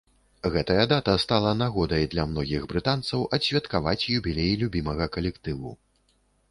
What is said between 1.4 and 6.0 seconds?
нагодай для многіх брытанцаў адсвяткаваць юбілей любімага калектыву.